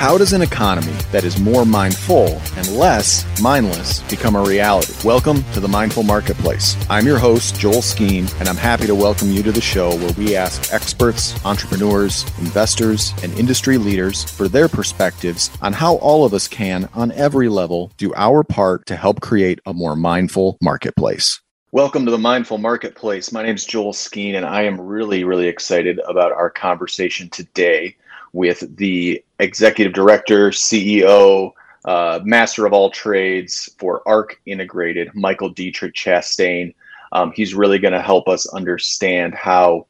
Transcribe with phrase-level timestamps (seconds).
[0.00, 4.94] How does an economy that is more mindful and less mindless become a reality?
[5.04, 6.74] Welcome to the Mindful Marketplace.
[6.88, 10.14] I'm your host, Joel Skeen, and I'm happy to welcome you to the show where
[10.14, 16.32] we ask experts, entrepreneurs, investors, and industry leaders for their perspectives on how all of
[16.32, 21.42] us can, on every level, do our part to help create a more mindful marketplace.
[21.72, 23.32] Welcome to the Mindful Marketplace.
[23.32, 27.96] My name is Joel Skeen, and I am really, really excited about our conversation today
[28.32, 31.52] with the executive director, CEO,
[31.84, 36.74] uh, master of all trades for ARC Integrated, Michael Deittrich Chastain.
[37.12, 39.86] Um, he's really going to help us understand how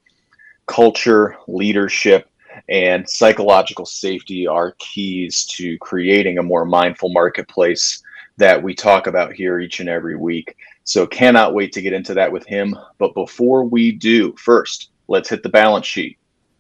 [0.67, 2.31] culture, leadership,
[2.69, 8.03] and psychological safety are keys to creating a more mindful marketplace
[8.37, 10.57] that we talk about here each and every week.
[10.85, 12.77] So, cannot wait to get into that with him.
[12.99, 16.19] But before we do, first, let's hit the balance sheet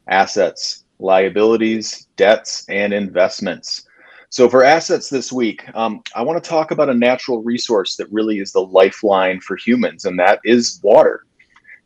[0.08, 3.87] assets, liabilities, debts, and investments.
[4.29, 8.12] So, for assets this week, um, I want to talk about a natural resource that
[8.12, 11.25] really is the lifeline for humans, and that is water.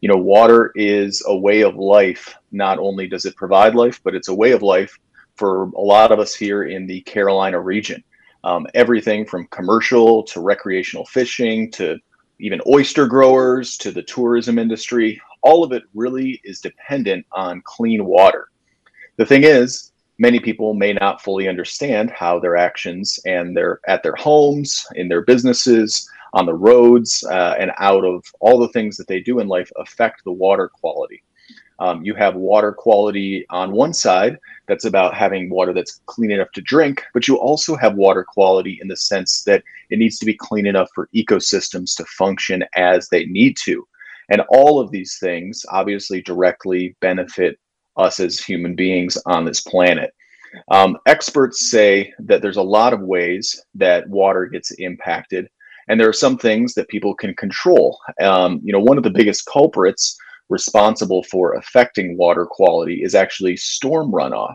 [0.03, 2.35] You know, water is a way of life.
[2.53, 4.99] Not only does it provide life, but it's a way of life
[5.37, 8.05] for a lot of us here in the Carolina region.
[8.45, 11.99] Um, everything from commercial to recreational fishing to
[12.41, 18.05] even oyster growers to the tourism industry, all of it really is dependent on clean
[18.05, 18.49] water.
[19.17, 24.03] The thing is, many people may not fully understand how their actions and their at
[24.03, 28.97] their homes, in their businesses, on the roads, uh, and out of all the things
[28.97, 31.23] that they do in life affect the water quality.
[31.79, 34.39] Um, you have water quality on one side
[34.69, 38.79] that's about having water that's clean enough to drink, but you also have water quality
[38.81, 43.09] in the sense that it needs to be clean enough for ecosystems to function as
[43.09, 43.87] they need to.
[44.29, 47.59] And all of these things obviously directly benefit
[47.97, 50.13] us as human beings on this planet.
[50.71, 55.49] Um, experts say that there's a lot of ways that water gets impacted,
[55.89, 57.99] and there are some things that people can control.
[58.21, 60.17] Um, you know, one of the biggest culprits
[60.49, 64.55] responsible for affecting water quality is actually storm runoff.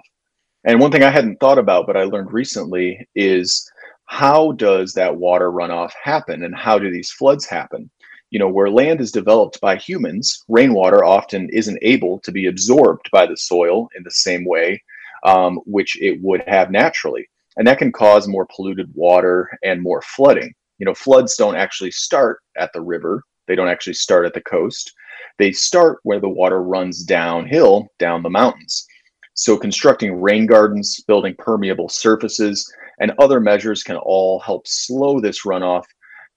[0.66, 3.70] And one thing I hadn't thought about, but I learned recently, is
[4.06, 7.90] how does that water runoff happen, and how do these floods happen?
[8.32, 13.10] You know, where land is developed by humans, rainwater often isn't able to be absorbed
[13.12, 14.82] by the soil in the same way
[15.24, 17.28] um, which it would have naturally.
[17.58, 20.54] And that can cause more polluted water and more flooding.
[20.78, 24.42] You know, floods don't actually start at the river, they don't actually start at the
[24.42, 24.94] coast.
[25.38, 28.86] They start where the water runs downhill, down the mountains.
[29.34, 35.46] So, constructing rain gardens, building permeable surfaces, and other measures can all help slow this
[35.46, 35.86] runoff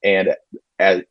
[0.04, 0.34] and
[0.78, 1.02] as,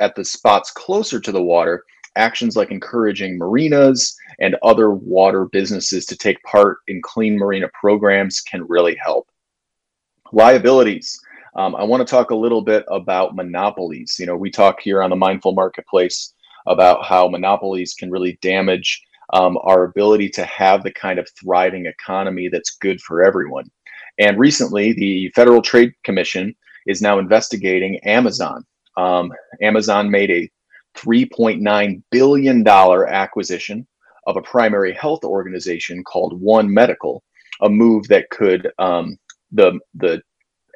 [0.00, 1.84] at the spots closer to the water,
[2.16, 8.40] actions like encouraging marinas and other water businesses to take part in clean marina programs
[8.40, 9.28] can really help.
[10.32, 11.20] Liabilities.
[11.56, 14.16] Um, I want to talk a little bit about monopolies.
[14.18, 16.32] You know, we talk here on the Mindful Marketplace
[16.66, 21.86] about how monopolies can really damage um, our ability to have the kind of thriving
[21.86, 23.70] economy that's good for everyone.
[24.18, 26.54] And recently, the Federal Trade Commission
[26.86, 28.64] is now investigating Amazon
[29.00, 30.50] um, Amazon made a
[30.96, 33.86] $3.9 billion acquisition
[34.26, 37.22] of a primary health organization called One Medical,
[37.62, 39.16] a move that could, um,
[39.52, 40.22] the, the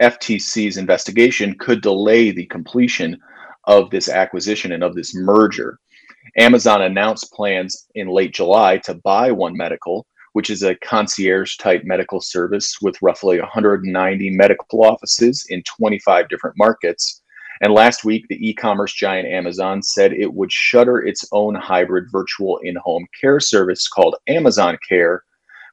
[0.00, 3.18] FTC's investigation could delay the completion
[3.64, 5.78] of this acquisition and of this merger.
[6.38, 11.82] Amazon announced plans in late July to buy One Medical, which is a concierge type
[11.84, 17.22] medical service with roughly 190 medical offices in 25 different markets
[17.60, 22.06] and last week, the e commerce giant Amazon said it would shutter its own hybrid
[22.10, 25.22] virtual in home care service called Amazon Care,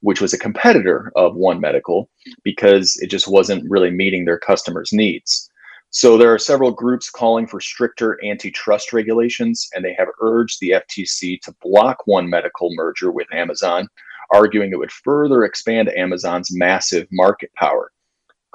[0.02, 2.10] which was a competitor of One Medical
[2.44, 5.50] because it just wasn't really meeting their customers' needs.
[5.90, 10.72] So there are several groups calling for stricter antitrust regulations, and they have urged the
[10.72, 13.88] FTC to block One Medical merger with Amazon,
[14.34, 17.92] arguing it would further expand Amazon's massive market power.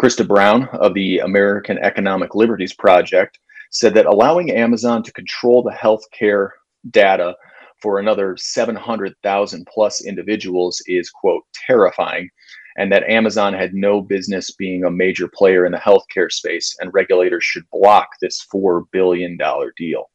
[0.00, 3.38] Krista Brown of the American Economic Liberties Project
[3.70, 6.50] said that allowing Amazon to control the healthcare
[6.90, 7.34] data
[7.80, 12.28] for another 700,000 plus individuals is, quote, terrifying,
[12.76, 16.92] and that Amazon had no business being a major player in the healthcare space, and
[16.92, 19.38] regulators should block this $4 billion
[19.76, 20.10] deal.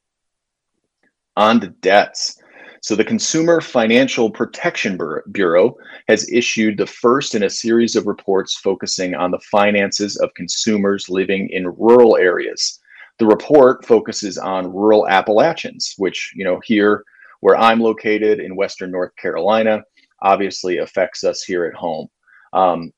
[1.38, 2.41] On to debts.
[2.83, 4.98] So, the Consumer Financial Protection
[5.31, 10.33] Bureau has issued the first in a series of reports focusing on the finances of
[10.33, 12.80] consumers living in rural areas.
[13.19, 17.04] The report focuses on rural Appalachians, which, you know, here
[17.42, 19.84] where I'm located in Western North Carolina,
[20.24, 22.07] obviously affects us here at home.
[22.51, 22.92] Um,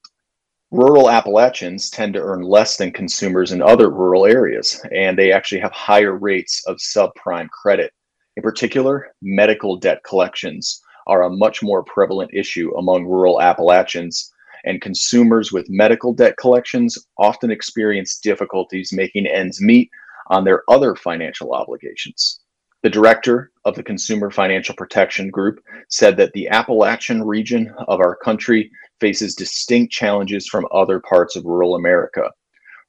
[0.71, 5.59] rural Appalachians tend to earn less than consumers in other rural areas, and they actually
[5.59, 7.91] have higher rates of subprime credit.
[8.35, 14.31] In particular, medical debt collections are a much more prevalent issue among rural Appalachians,
[14.65, 19.89] and consumers with medical debt collections often experience difficulties making ends meet
[20.27, 22.39] on their other financial obligations.
[22.81, 25.59] The director of the Consumer Financial Protection Group
[25.89, 31.45] said that the Appalachian region of our country faces distinct challenges from other parts of
[31.45, 32.31] rural America.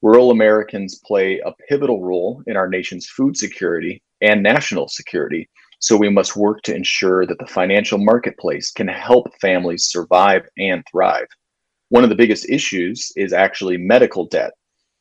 [0.00, 5.49] Rural Americans play a pivotal role in our nation's food security and national security,
[5.81, 10.82] so we must work to ensure that the financial marketplace can help families survive and
[10.90, 11.26] thrive.
[11.90, 14.52] One of the biggest issues is actually medical debt.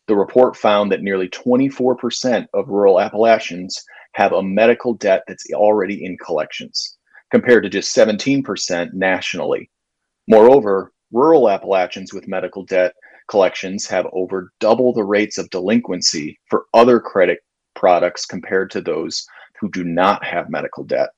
[0.07, 3.81] The report found that nearly 24% of rural Appalachians
[4.13, 6.98] have a medical debt that's already in collections,
[7.31, 9.69] compared to just 17% nationally.
[10.27, 12.94] Moreover, rural Appalachians with medical debt
[13.30, 17.39] collections have over double the rates of delinquency for other credit
[17.75, 19.25] products compared to those
[19.60, 21.10] who do not have medical debt.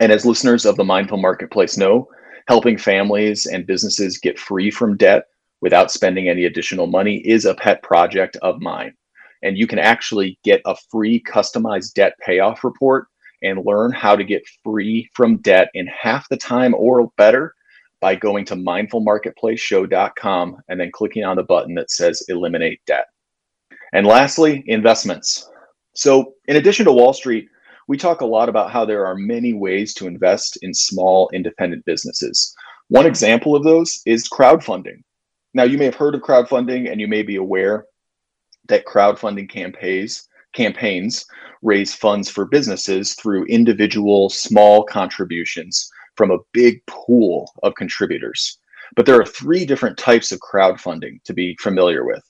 [0.00, 2.08] And as listeners of the Mindful Marketplace know,
[2.48, 5.24] helping families and businesses get free from debt
[5.60, 8.94] without spending any additional money is a pet project of mine
[9.42, 13.08] and you can actually get a free customized debt payoff report
[13.42, 17.54] and learn how to get free from debt in half the time or better
[18.00, 23.06] by going to mindfulmarketplaceshow.com and then clicking on the button that says eliminate debt.
[23.92, 25.50] And lastly, investments.
[25.94, 27.48] So, in addition to Wall Street,
[27.88, 31.84] we talk a lot about how there are many ways to invest in small independent
[31.84, 32.54] businesses.
[32.88, 35.02] One example of those is crowdfunding.
[35.54, 37.86] Now, you may have heard of crowdfunding and you may be aware
[38.68, 41.24] that crowdfunding campaigns campaigns
[41.62, 48.58] raise funds for businesses through individual small contributions from a big pool of contributors.
[48.94, 52.22] But there are three different types of crowdfunding to be familiar with.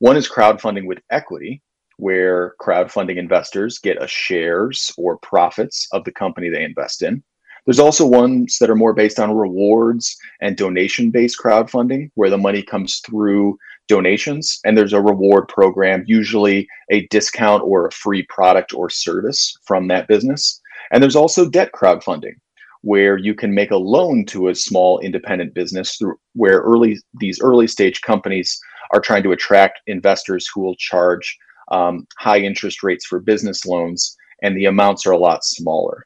[0.00, 1.62] One is crowdfunding with equity,
[1.98, 7.22] where crowdfunding investors get a shares or profits of the company they invest in.
[7.66, 12.38] There's also ones that are more based on rewards and donation based crowdfunding, where the
[12.38, 13.58] money comes through
[13.88, 19.56] donations and there's a reward program, usually a discount or a free product or service
[19.66, 20.60] from that business.
[20.90, 22.36] And there's also debt crowdfunding
[22.82, 27.40] where you can make a loan to a small independent business through where early these
[27.40, 28.58] early stage companies
[28.92, 31.36] are trying to attract investors who will charge
[31.70, 36.04] um, high interest rates for business loans and the amounts are a lot smaller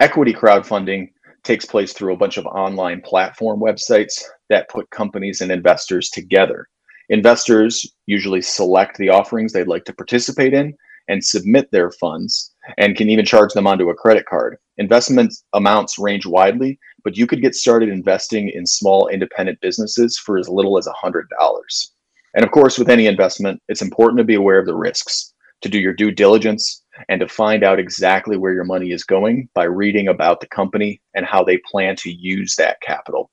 [0.00, 1.08] equity crowdfunding
[1.42, 6.66] takes place through a bunch of online platform websites that put companies and investors together
[7.10, 10.74] Investors usually select the offerings they'd like to participate in
[11.08, 14.56] and submit their funds and can even charge them onto a credit card.
[14.78, 20.38] Investment amounts range widely, but you could get started investing in small independent businesses for
[20.38, 21.22] as little as $100.
[22.34, 25.68] And of course, with any investment, it's important to be aware of the risks, to
[25.68, 29.64] do your due diligence, and to find out exactly where your money is going by
[29.64, 33.30] reading about the company and how they plan to use that capital.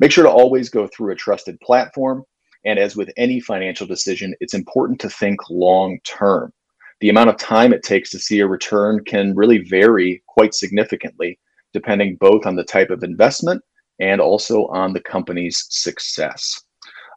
[0.00, 2.24] Make sure to always go through a trusted platform
[2.64, 6.52] and as with any financial decision, it's important to think long term.
[7.00, 11.38] The amount of time it takes to see a return can really vary quite significantly,
[11.72, 13.62] depending both on the type of investment
[13.98, 16.62] and also on the company's success.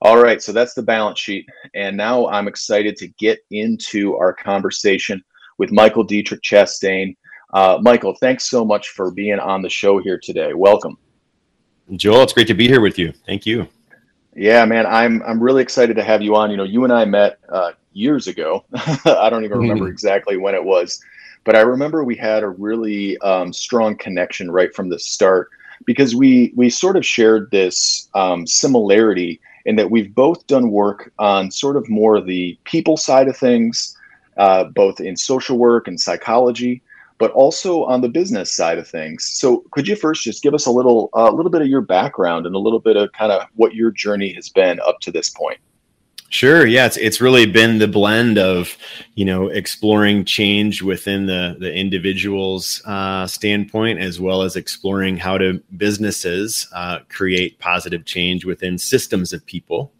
[0.05, 1.50] All right, so that's the balance sheet.
[1.74, 5.19] And now I'm excited to get into our conversation
[5.57, 7.17] with Michael Deittrich Chastain.
[7.55, 10.53] Uh, Michael, thanks so much for being on the show here today.
[10.53, 11.00] Welcome.
[11.93, 13.13] Joel, it's great to be here with you.
[13.25, 13.67] Thank you.
[14.35, 16.51] Yeah, man, I'm I'm really excited to have you on.
[16.51, 18.63] You know, you and I met uh, years ago.
[19.05, 19.91] I don't even remember mm-hmm.
[19.93, 21.03] exactly when it was,
[21.45, 25.50] but I remember we had a really um, strong connection right from the start
[25.88, 31.12] because we we sort of shared this um, similarity in that we've both done work
[31.19, 33.98] on sort of more the people side of things,
[34.38, 36.81] uh, both in social work and psychology,
[37.17, 39.25] but also on the business side of things.
[39.25, 41.81] So, could you first just give us a little, a uh, little bit of your
[41.81, 45.12] background and a little bit of kind of what your journey has been up to
[45.12, 45.60] this point?
[46.29, 46.65] Sure.
[46.65, 48.75] Yeah, it's it's really been the blend of,
[49.13, 55.38] you know, exploring change within the the individual's uh, standpoint, as well as exploring how
[55.38, 59.94] to businesses uh, create positive change within systems of people.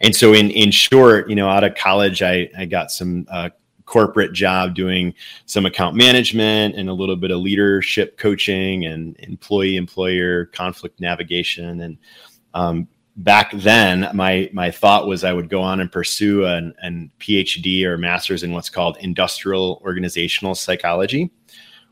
[0.00, 3.50] And so, in in short, you know, out of college, I I got some uh,
[3.86, 5.14] corporate job doing
[5.46, 11.80] some account management and a little bit of leadership coaching and employee employer conflict navigation
[11.80, 11.98] and
[12.54, 17.10] um, back then my my thought was i would go on and pursue an, an
[17.20, 21.30] phd or master's in what's called industrial organizational psychology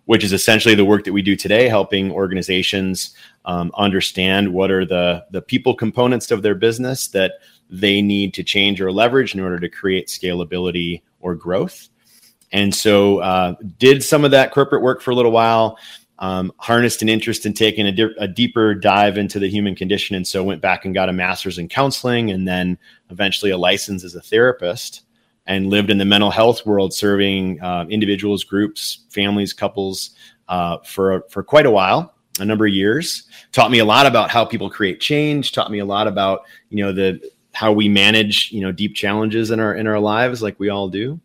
[0.07, 3.15] which is essentially the work that we do today helping organizations
[3.45, 7.35] um, understand what are the the people components of their business that
[7.73, 11.89] they need to change or leverage in order to create scalability or growth.
[12.53, 15.79] And so uh, did some of that corporate work for a little while
[16.19, 20.15] um, harnessed an interest in taking a, di- a, deeper dive into the human condition.
[20.15, 22.79] And so went back and got a master's in counseling and then
[23.11, 25.03] eventually a license as a therapist
[25.47, 30.11] and lived in the mental health world, serving uh, individuals, groups, families, couples
[30.49, 33.25] uh, for, for quite a while, a number of years.
[33.51, 36.85] Taught me a lot about how people create change, taught me a lot about, you
[36.85, 37.21] know, the,
[37.53, 40.89] how we manage, you know, deep challenges in our, in our lives, like we all
[40.89, 41.21] do.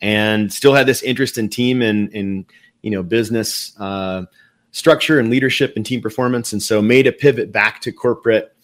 [0.00, 2.46] And still had this interest in team and, in
[2.82, 4.24] you know business uh,
[4.70, 8.54] structure and leadership and team performance, and so made a pivot back to corporate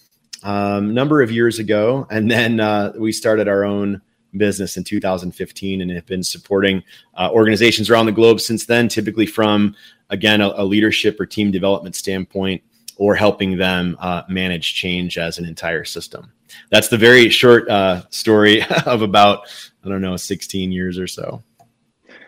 [0.42, 4.00] um, number of years ago, and then uh, we started our own
[4.36, 6.82] business in 2015 and have been supporting
[7.14, 9.74] uh, organizations around the globe since then typically from
[10.10, 12.62] again a, a leadership or team development standpoint
[12.96, 16.32] or helping them uh, manage change as an entire system.
[16.70, 19.46] That's the very short uh, story of about
[19.84, 21.42] i don't know 16 years or so.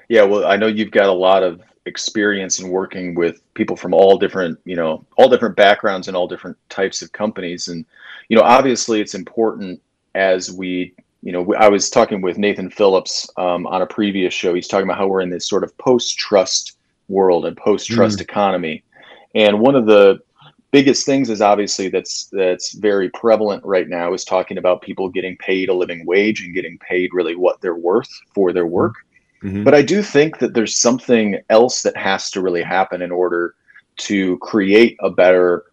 [0.09, 3.95] Yeah well i know you've got a lot of experience in working with people from
[3.95, 7.69] all different you know all different backgrounds and all different types of companies.
[7.69, 7.85] And
[8.29, 9.81] you know obviously it's important
[10.15, 14.55] as we you know i was talking with nathan phillips um, on a previous show.
[14.55, 16.77] He's talking about how we're in this sort of post-trust
[17.09, 18.23] world and post-trust mm.
[18.23, 18.83] economy.
[19.35, 20.21] And one of the
[20.73, 25.37] biggest things is obviously that's that's very prevalent right now is talking about people getting
[25.39, 28.95] paid a living wage and getting paid really what they're worth for their work
[29.43, 29.65] Mm-hmm.
[29.65, 33.55] But I do think that there's something else that has to really happen in order
[33.99, 35.65] to create a better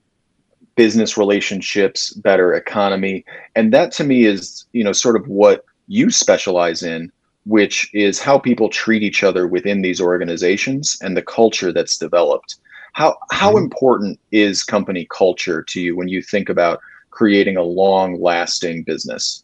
[0.75, 3.25] business relationships, better economy.
[3.55, 7.12] And that to me is, you know, sort of what you specialize in,
[7.46, 12.55] which is how people treat each other within these organizations and the culture that's developed.
[12.93, 13.65] How how mm-hmm.
[13.65, 16.79] important is company culture to you when you think about
[17.10, 19.43] creating a long lasting business?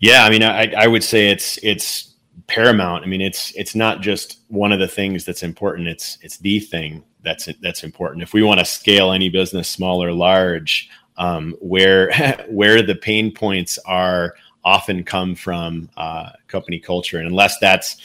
[0.00, 2.09] Yeah, I mean, I, I would say it's it's
[2.50, 3.04] paramount.
[3.04, 5.88] I mean, it's it's not just one of the things that's important.
[5.88, 8.22] It's it's the thing that's that's important.
[8.22, 12.12] If we want to scale any business, small or large, um, where
[12.48, 17.96] where the pain points are often come from uh, company culture, and unless that's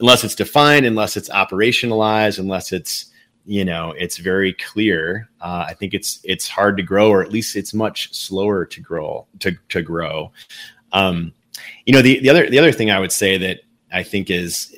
[0.00, 3.06] unless it's defined, unless it's operationalized, unless it's
[3.46, 7.30] you know it's very clear uh, i think it's it's hard to grow or at
[7.30, 10.32] least it's much slower to grow to, to grow
[10.92, 11.30] um,
[11.84, 13.60] you know the, the other the other thing i would say that
[13.94, 14.74] I think is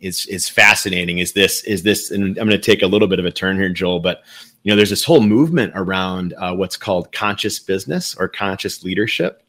[0.00, 1.18] is is fascinating.
[1.18, 3.56] Is this is this and I'm going to take a little bit of a turn
[3.56, 4.22] here Joel but
[4.62, 9.42] you know there's this whole movement around uh, what's called conscious business or conscious leadership.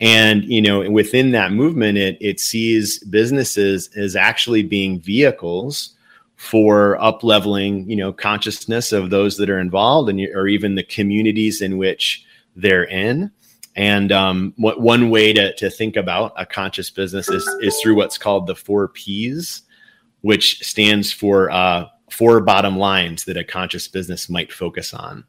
[0.00, 5.90] And you know within that movement it it sees businesses as actually being vehicles
[6.36, 10.82] for up leveling you know consciousness of those that are involved and or even the
[10.82, 12.24] communities in which
[12.56, 13.30] they're in
[13.76, 17.96] and um, what, one way to, to think about a conscious business is, is through
[17.96, 19.62] what's called the four P's,
[20.20, 25.24] which stands for uh, four bottom lines that a conscious business might focus on.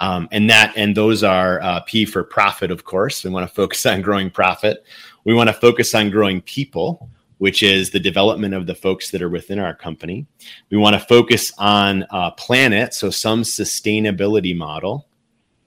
[0.00, 3.22] Um, and that and those are uh, P for profit, of course.
[3.22, 4.84] We want to focus on growing profit.
[5.24, 7.08] We want to focus on growing people,
[7.38, 10.26] which is the development of the folks that are within our company.
[10.70, 15.06] We want to focus on uh, planet, so some sustainability model.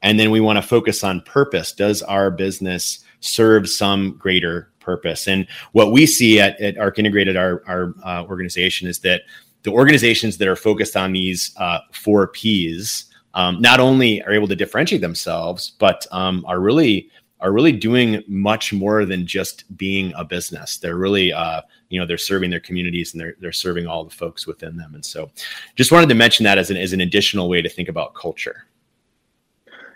[0.06, 1.72] And then we want to focus on purpose.
[1.72, 5.28] Does our business serve some greater purpose?
[5.28, 9.24] And what we see at, at ARC Integrated, our, our uh, organization, is that
[9.64, 14.48] the organizations that are focused on these uh, four P's um, not only are able
[14.48, 17.10] to differentiate themselves, but um, are really
[17.42, 20.78] are really doing much more than just being a business.
[20.78, 24.16] They're really, uh, you know, they're serving their communities and they're they're serving all the
[24.16, 24.94] folks within them.
[24.94, 25.32] And so,
[25.76, 28.68] just wanted to mention that as an as an additional way to think about culture.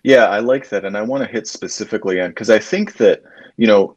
[0.04, 0.86] Yeah, I like that.
[0.86, 3.22] And I want to hit specifically on because I think that,
[3.58, 3.96] you know,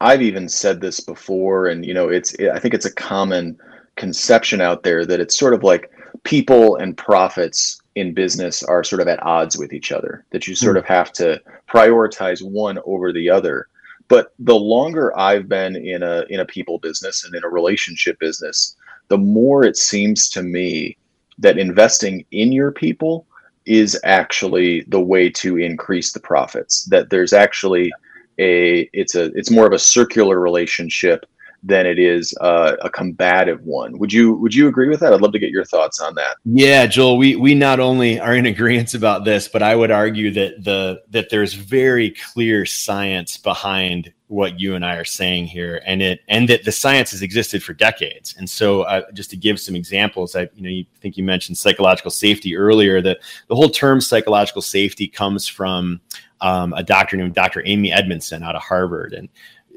[0.00, 3.58] I've even said this before, and, you know, it's, I think it's a common
[3.96, 5.90] conception out there that it's sort of like
[6.22, 10.54] people and profits in business are sort of at odds with each other, that you
[10.54, 10.78] sort mm.
[10.78, 13.66] of have to prioritize one over the other.
[14.08, 18.18] but the longer I've been in a in a people business and in a relationship
[18.18, 18.74] business,
[19.08, 20.96] the more it seems to me
[21.38, 23.26] that investing in your people
[23.68, 26.84] is actually the way to increase the profits.
[26.86, 27.92] That there's actually
[28.38, 31.26] a it's a it's more of a circular relationship
[31.62, 33.98] than it is uh, a combative one.
[33.98, 35.12] Would you would you agree with that?
[35.12, 36.36] I'd love to get your thoughts on that.
[36.44, 40.30] Yeah, Joel, we we not only are in agreement about this, but I would argue
[40.32, 45.82] that the that there's very clear science behind what you and I are saying here,
[45.84, 48.34] and it and that the science has existed for decades.
[48.38, 51.58] And so, uh, just to give some examples, I you know you think you mentioned
[51.58, 53.00] psychological safety earlier.
[53.00, 56.00] That the whole term psychological safety comes from
[56.40, 57.62] um, a doctor named Dr.
[57.64, 59.28] Amy Edmondson out of Harvard, and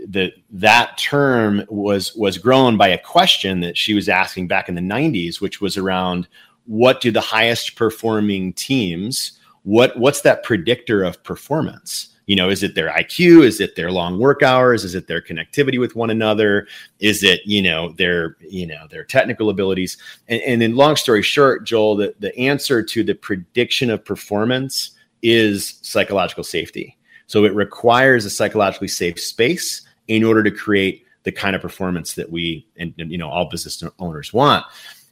[0.08, 4.76] that that term was was grown by a question that she was asking back in
[4.76, 6.28] the 90s which was around
[6.66, 12.08] what do the highest performing teams what what's that predictor of performance?
[12.28, 14.84] You know is it their iq is it their long work hours?
[14.84, 16.68] Is it their connectivity with one another?
[17.00, 19.98] Is it you know their you know their technical abilities?
[20.28, 24.92] And, and in long story short joel the, the answer to the prediction of performance
[25.22, 26.98] is psychological safety.
[27.28, 32.16] So it requires a psychologically safe space in order to create the kind of performance
[32.16, 34.66] that we and, and you know all business owners want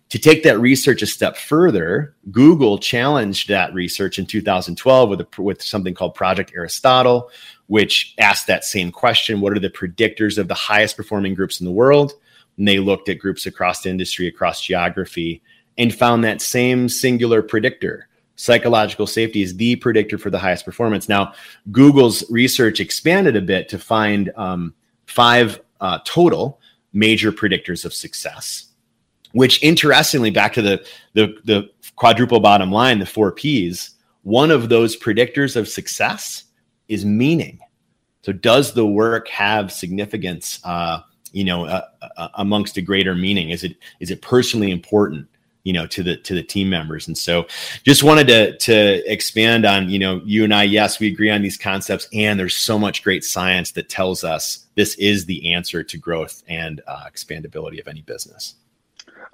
[0.10, 5.42] to take that research a step further, Google challenged that research in 2012 with, a,
[5.42, 7.30] with something called Project Aristotle,
[7.68, 11.66] which asked that same question What are the predictors of the highest performing groups in
[11.66, 12.14] the world?
[12.58, 15.42] And they looked at groups across industry, across geography,
[15.78, 18.08] and found that same singular predictor.
[18.36, 21.08] Psychological safety is the predictor for the highest performance.
[21.08, 21.34] Now,
[21.72, 24.74] Google's research expanded a bit to find um,
[25.10, 26.60] five uh, total
[26.94, 28.66] major predictors of success
[29.34, 33.92] which interestingly back to the, the the quadruple bottom line the four p's
[34.24, 36.46] one of those predictors of success
[36.88, 37.60] is meaning.
[38.22, 41.02] So does the work have significance uh,
[41.32, 41.86] you know uh,
[42.18, 43.50] uh, amongst a greater meaning?
[43.50, 45.28] Is it is it personally important
[45.70, 47.08] you know to the to the team members.
[47.08, 47.46] And so
[47.84, 51.44] just wanted to to expand on you know you and i yes we agree on
[51.44, 55.84] these concepts and there's so much great science that tells us this is the answer
[55.84, 58.56] to growth and uh, expandability of any business.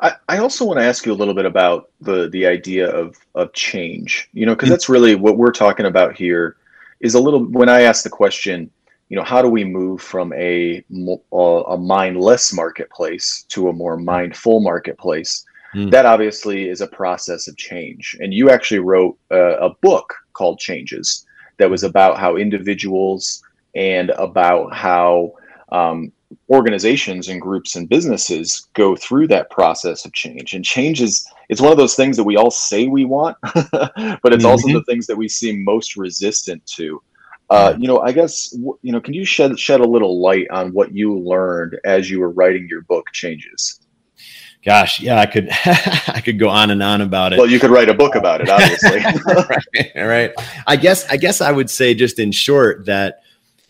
[0.02, 3.16] I, I also want to ask you a little bit about the the idea of
[3.34, 6.58] of change you know because that's really what we're talking about here
[7.00, 8.70] is a little when i ask the question
[9.08, 10.84] you know how do we move from a
[11.32, 15.46] a mindless marketplace to a more mindful marketplace
[15.76, 15.92] Mm.
[15.92, 18.16] That obviously is a process of change.
[18.22, 21.26] And you actually wrote a, a book called Changes
[21.58, 23.44] that was about how individuals
[23.76, 25.34] and about how
[25.74, 26.14] um,
[26.50, 30.54] organizations and groups and businesses go through that process of change.
[30.54, 33.54] And change is it's one of those things that we all say we want, but
[33.94, 34.46] it's mm-hmm.
[34.46, 37.02] also the things that we seem most resistant to.
[37.50, 39.00] Uh, you know, I guess you know.
[39.00, 42.68] Can you shed shed a little light on what you learned as you were writing
[42.68, 43.80] your book, Changes?
[44.66, 47.38] Gosh, yeah, I could I could go on and on about it.
[47.40, 49.00] Well, you could write a book about it, obviously.
[49.26, 50.32] right, right.
[50.68, 53.22] I guess I guess I would say just in short that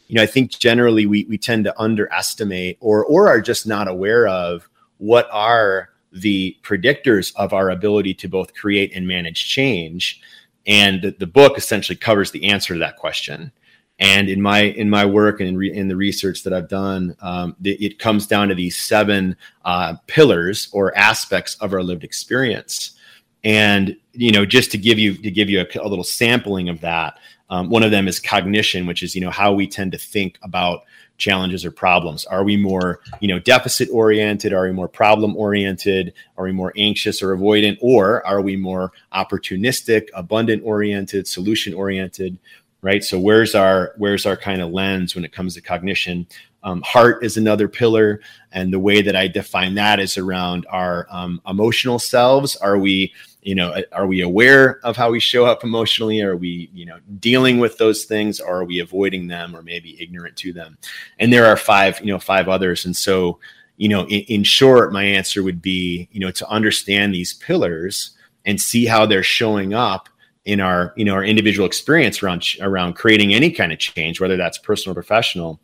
[0.07, 3.87] you know I think generally we we tend to underestimate or or are just not
[3.87, 10.21] aware of what are the predictors of our ability to both create and manage change.
[10.65, 13.51] And the, the book essentially covers the answer to that question.
[13.97, 17.15] And in my in my work and in, re, in the research that I've done,
[17.21, 22.03] um, it, it, comes down to these seven uh, pillars or aspects of our lived
[22.03, 22.99] experience.
[23.45, 26.81] And you know, just to give you to give you a, a little sampling of
[26.81, 29.97] that, um, one of them is cognition, which is you know how we tend to
[29.97, 30.81] think about
[31.17, 32.25] challenges or problems.
[32.25, 34.51] Are we more you know deficit oriented?
[34.51, 36.13] Are we more problem oriented?
[36.37, 37.77] Are we more anxious or avoidant?
[37.81, 42.37] Or are we more opportunistic, abundant oriented, solution oriented?
[42.85, 43.03] Right?
[43.03, 46.27] So where's our where's our kind of lens when it comes to cognition?
[46.61, 48.21] Um, heart is another pillar,
[48.51, 52.55] and the way that I define that is around our um, emotional selves.
[52.57, 56.21] Are we, you know, are we aware of how we show up emotionally?
[56.21, 58.39] Are we, you know, dealing with those things?
[58.39, 60.77] Or are we avoiding them, or maybe ignorant to them?
[61.17, 62.85] And there are five, you know, five others.
[62.85, 63.39] And so,
[63.77, 68.11] you know, in, in short, my answer would be, you know, to understand these pillars
[68.45, 70.07] and see how they're showing up
[70.45, 74.37] in our you know our individual experience around around creating any kind of change, whether
[74.37, 75.59] that's personal or professional.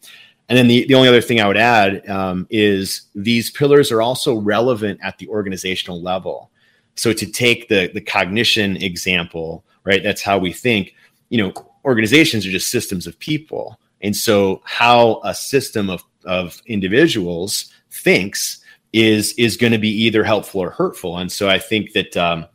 [0.50, 4.02] And then the, the only other thing I would add um, is these pillars are
[4.02, 6.52] also relevant at the organizational level.
[6.96, 10.04] So to take the the cognition example, right?
[10.04, 10.96] That's how we think.
[11.30, 11.54] You know,
[11.86, 18.62] organizations are just systems of people, and so how a system of of individuals thinks
[18.94, 21.18] is is going to be either helpful or hurtful.
[21.18, 22.46] And so I think that um,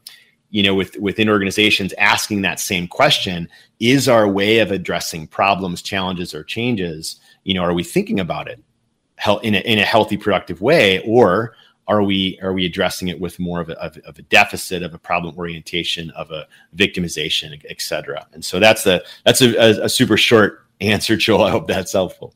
[0.50, 3.48] you know, with within organizations asking that same question:
[3.80, 8.48] Is our way of addressing problems, challenges, or changes, you know, are we thinking about
[8.48, 8.62] it
[9.42, 11.54] in a, in a healthy, productive way, or
[11.88, 14.94] are we are we addressing it with more of a, of, of a deficit of
[14.94, 18.26] a problem orientation of a victimization et cetera?
[18.32, 21.44] And so that's a that's a, a, a super short answer joel.
[21.44, 22.34] I hope that's helpful.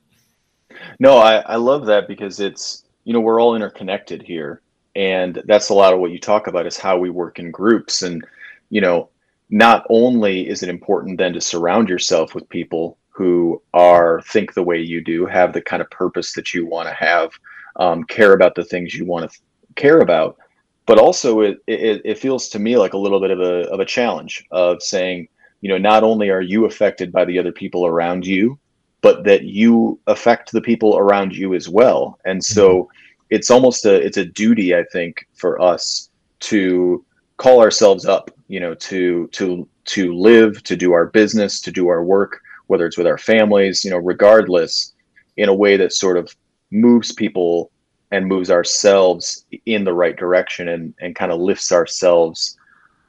[0.99, 4.63] No I, I love that because it's you know we're all interconnected here
[5.01, 8.03] and that's a lot of what you talk about is how we work in groups
[8.03, 8.23] and
[8.69, 9.09] you know
[9.49, 14.63] not only is it important then to surround yourself with people who are think the
[14.63, 17.31] way you do have the kind of purpose that you want to have
[17.77, 19.43] um, care about the things you want to th-
[19.75, 20.37] care about
[20.85, 23.81] but also it, it, it feels to me like a little bit of a, of
[23.81, 25.27] a challenge of saying
[25.63, 28.59] you know not only are you affected by the other people around you
[29.01, 32.97] but that you affect the people around you as well and so mm-hmm.
[33.31, 37.05] It's almost a it's a duty i think for us to
[37.37, 41.89] call ourselves up you know to to to live to do our business to do
[41.89, 44.93] our work whether it's with our families you know regardless
[45.37, 46.35] in a way that sort of
[46.71, 47.71] moves people
[48.11, 52.59] and moves ourselves in the right direction and, and kind of lifts ourselves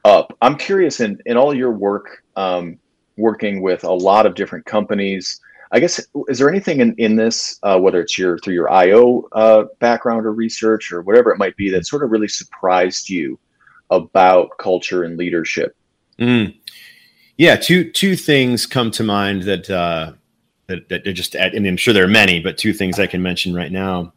[0.06, 0.36] up.
[0.42, 2.78] I'm curious in, in all your work, um,
[3.18, 5.40] working with a lot of different companies,
[5.72, 9.28] I guess, is there anything in, in this, uh, whether it's your through your IO
[9.32, 13.40] uh, background or research or whatever it might be that sort of really surprised you
[13.90, 15.76] about culture and leadership?
[16.20, 16.58] Mm.
[17.38, 20.14] Yeah, two, two things come to mind that, uh,
[20.68, 23.22] that, that are just, and I'm sure there are many, but two things I can
[23.22, 24.14] mention right now.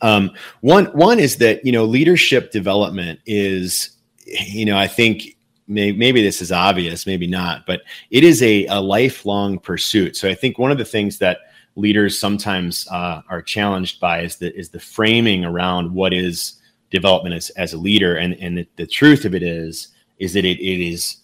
[0.00, 3.90] Um, one one is that you know leadership development is
[4.24, 5.36] you know I think
[5.68, 10.16] may, maybe this is obvious, maybe not, but it is a, a lifelong pursuit.
[10.16, 11.38] So I think one of the things that
[11.76, 17.34] leaders sometimes uh, are challenged by is the is the framing around what is development
[17.34, 20.58] as, as a leader, and and the, the truth of it is is that it,
[20.58, 21.18] it is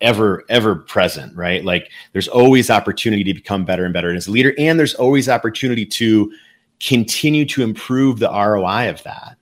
[0.00, 4.30] ever ever present right like there's always opportunity to become better and better as a
[4.30, 6.32] leader and there's always opportunity to
[6.80, 9.36] continue to improve the ROI of that.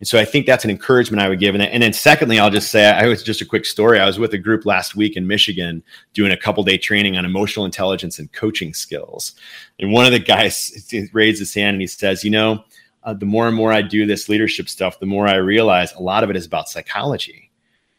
[0.00, 1.54] And so I think that's an encouragement I would give.
[1.54, 4.00] And then, secondly, I'll just say I was just a quick story.
[4.00, 7.24] I was with a group last week in Michigan doing a couple day training on
[7.24, 9.34] emotional intelligence and coaching skills.
[9.78, 12.64] And one of the guys raised his hand and he says, You know,
[13.04, 16.02] uh, the more and more I do this leadership stuff, the more I realize a
[16.02, 17.50] lot of it is about psychology,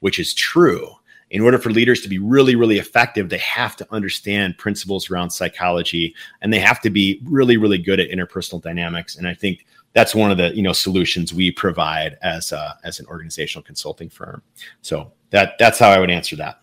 [0.02, 0.96] which is true
[1.32, 5.32] in order for leaders to be really, really effective, they have to understand principles around
[5.32, 9.16] psychology and they have to be really, really good at interpersonal dynamics.
[9.16, 13.00] And I think that's one of the you know solutions we provide as a, as
[13.00, 14.44] an organizational consulting firm.
[14.82, 16.60] So that that's how I would answer that.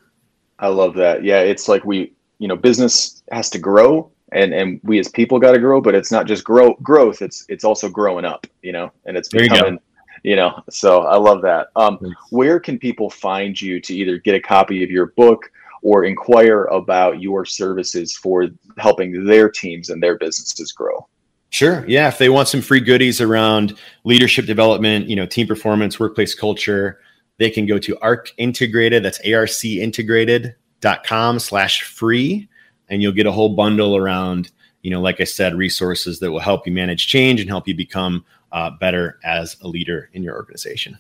[0.60, 1.24] I love that.
[1.24, 5.40] Yeah, it's like we you know business has to grow and and we as people
[5.40, 7.22] got to grow, but it's not just grow growth.
[7.22, 8.46] It's it's also growing up.
[8.62, 9.80] You know, and it's becoming
[10.22, 11.98] you know so i love that um,
[12.30, 15.50] where can people find you to either get a copy of your book
[15.82, 18.46] or inquire about your services for
[18.78, 21.06] helping their teams and their businesses grow
[21.52, 26.00] sure yeah if they want some free goodies around leadership development you know team performance
[26.00, 26.98] workplace culture
[27.38, 32.48] they can go to arc integrated that's arc integrated.com slash free
[32.88, 34.50] and you'll get a whole bundle around
[34.82, 37.74] you know like i said resources that will help you manage change and help you
[37.76, 40.98] become uh, better as a leader in your organization.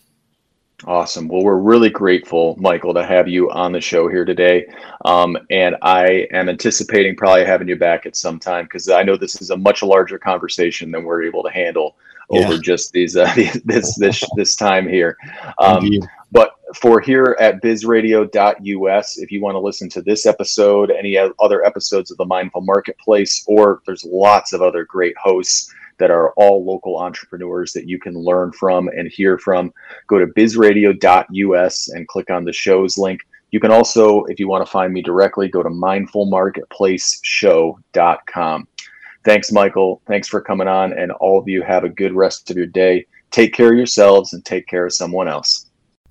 [0.84, 1.28] Awesome.
[1.28, 4.66] Well, we're really grateful, Michael, to have you on the show here today.
[5.04, 9.16] Um, and I am anticipating probably having you back at some time because I know
[9.16, 11.96] this is a much larger conversation than we're able to handle
[12.30, 12.46] yeah.
[12.46, 13.32] over just these uh,
[13.64, 15.16] this this this time here.
[15.60, 15.88] Um,
[16.32, 21.64] but for here at bizradio.us, if you want to listen to this episode, any other
[21.64, 26.64] episodes of the Mindful Marketplace, or there's lots of other great hosts that are all
[26.64, 29.72] local entrepreneurs that you can learn from and hear from.
[30.06, 33.20] Go to bizradio.us and click on the shows link.
[33.50, 38.68] You can also, if you want to find me directly, go to mindfulmarketplaceshow.com.
[39.24, 40.02] Thanks, Michael.
[40.06, 43.06] Thanks for coming on, and all of you have a good rest of your day.
[43.30, 45.70] Take care of yourselves and take care of someone else.